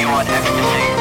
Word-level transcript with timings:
you 0.00 0.08
on 0.08 0.26
ecstasy? 0.26 0.99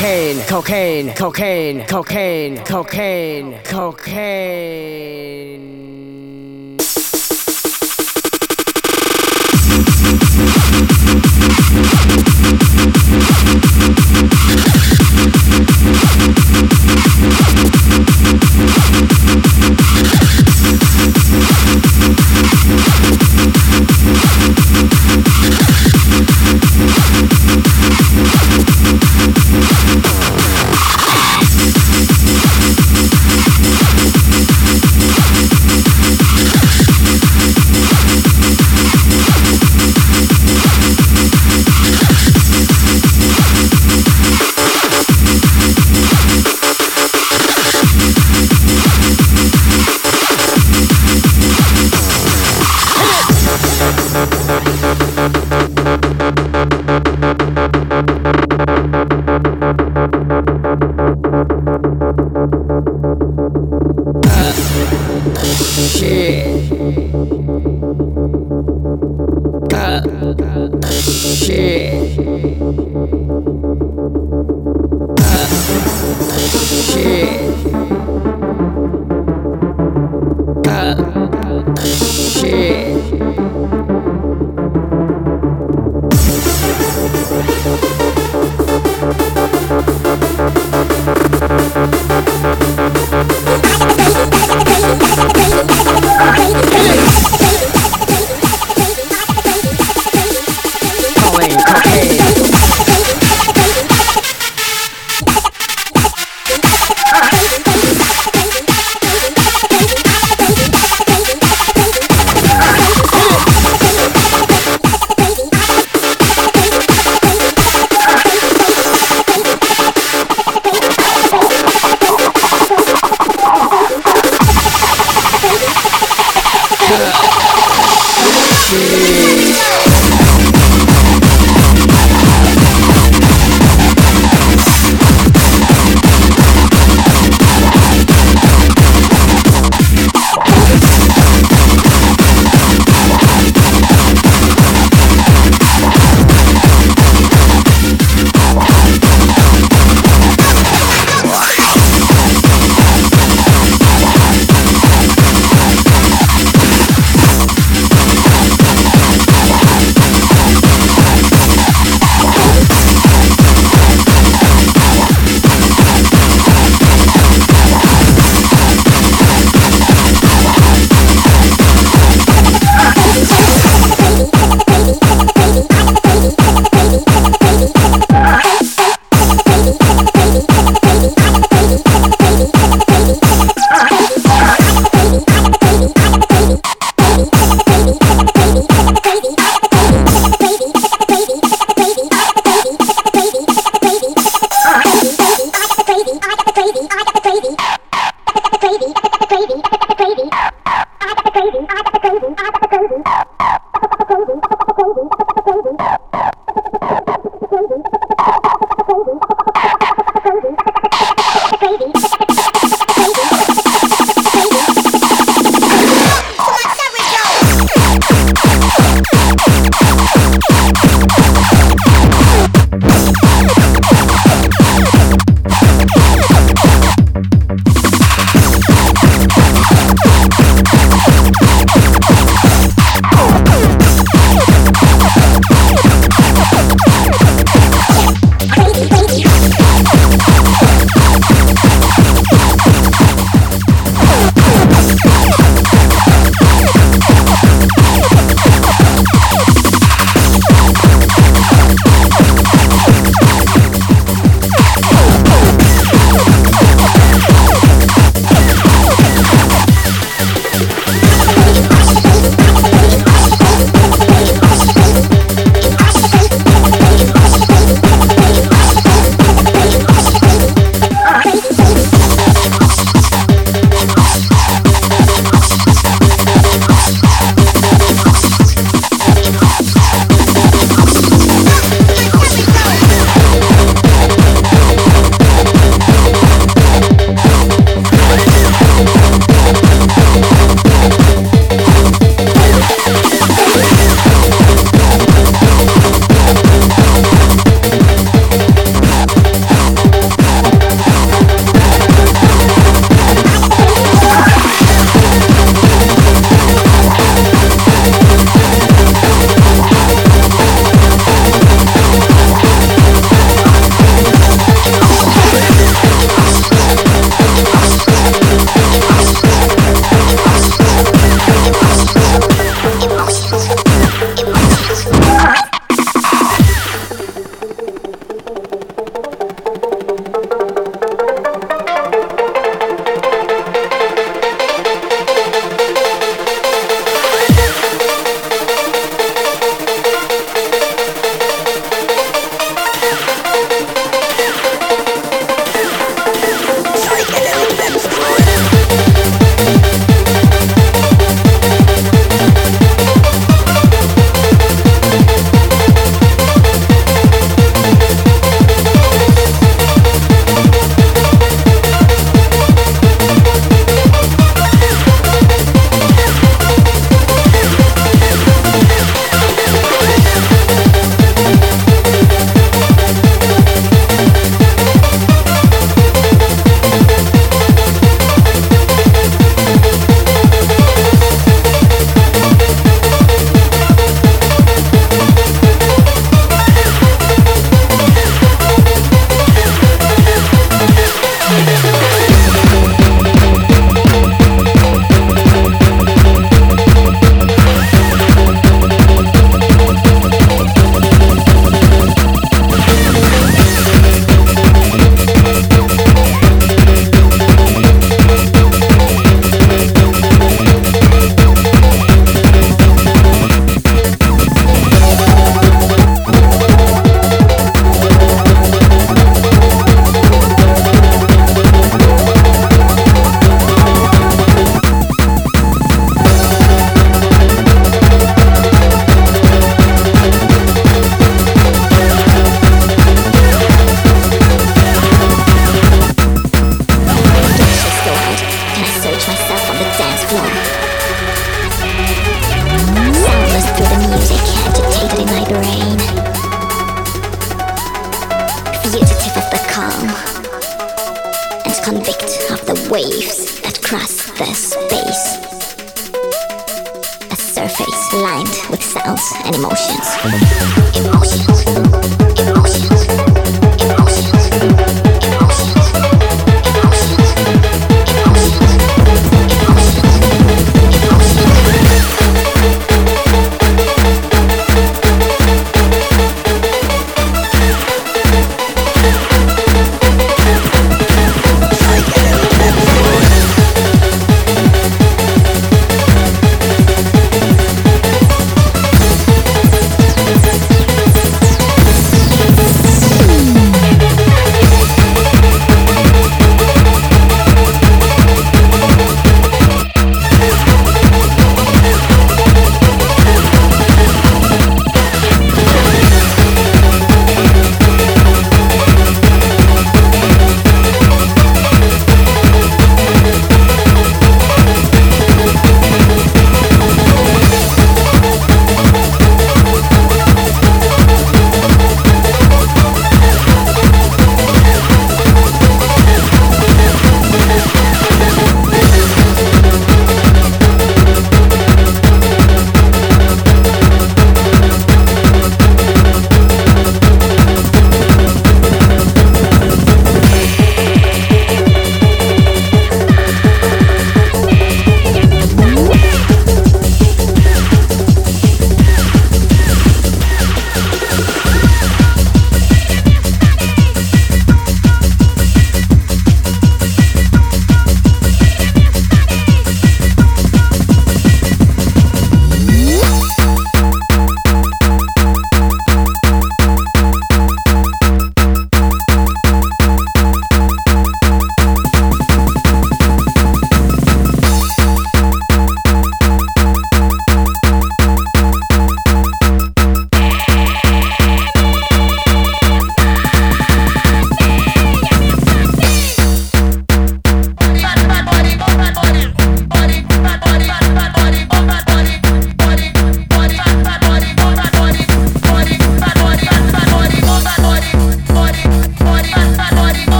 Cocaine, 0.00 0.42
cocaine, 0.48 1.12
cocaine, 1.14 1.84
cocaine, 1.86 2.56
cocaine, 2.64 3.60
cocaine, 3.64 5.09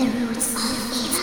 the 0.00 0.06
roots 0.06 0.54
of 0.54 0.96
evil. 0.96 1.19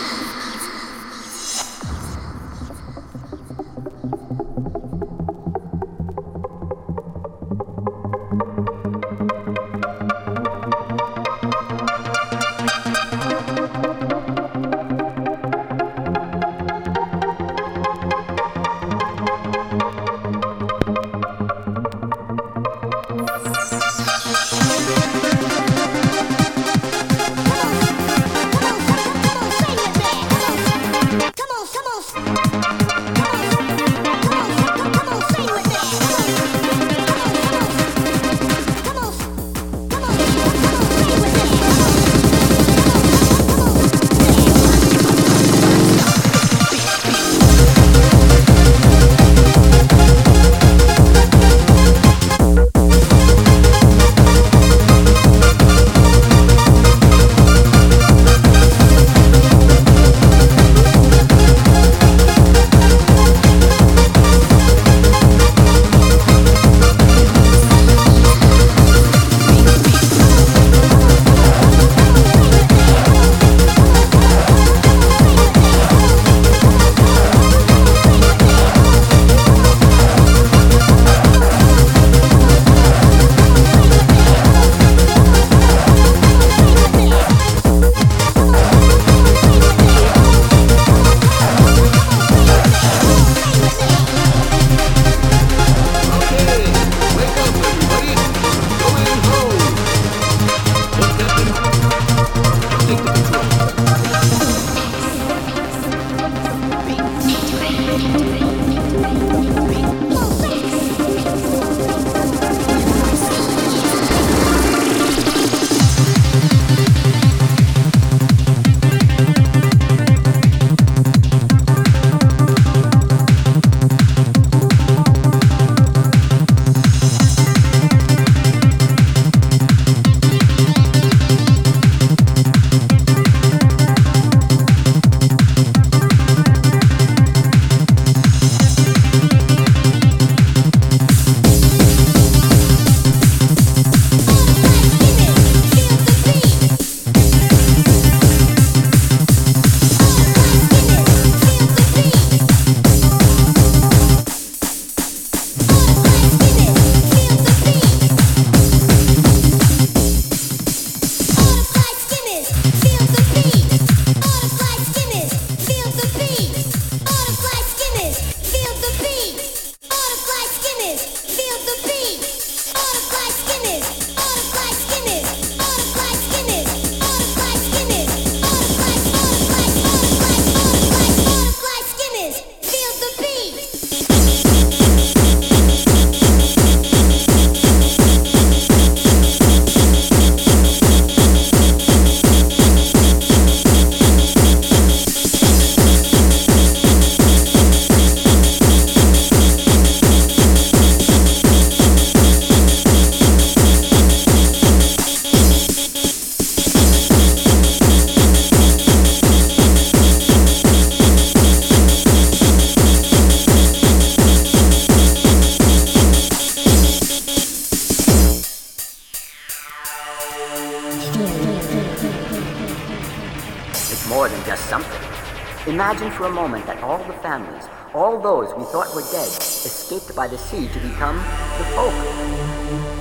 For 226.17 226.25
a 226.25 226.31
moment 226.31 226.65
that 226.65 226.81
all 226.81 226.97
the 226.97 227.13
families, 227.13 227.65
all 227.93 228.19
those 228.19 228.51
we 228.55 228.63
thought 228.65 228.93
were 228.95 229.03
dead, 229.11 229.27
escaped 229.27 230.15
by 230.15 230.27
the 230.27 230.37
sea 230.37 230.67
to 230.69 230.79
become 230.79 231.17
the 231.59 231.65
folk. 231.75 231.93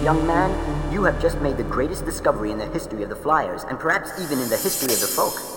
Young 0.04 0.26
man, 0.26 0.52
you 0.92 1.02
have 1.04 1.20
just 1.20 1.40
made 1.40 1.56
the 1.56 1.64
greatest 1.64 2.04
discovery 2.04 2.52
in 2.52 2.58
the 2.58 2.66
history 2.66 3.02
of 3.02 3.08
the 3.08 3.16
Flyers, 3.16 3.64
and 3.64 3.80
perhaps 3.80 4.10
even 4.20 4.38
in 4.38 4.50
the 4.50 4.56
history 4.58 4.92
of 4.92 5.00
the 5.00 5.06
folk. 5.06 5.55